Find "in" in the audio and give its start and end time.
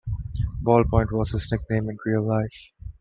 1.87-1.97